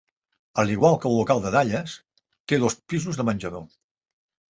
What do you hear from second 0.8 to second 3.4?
que el local de Dallas, té dos pisos de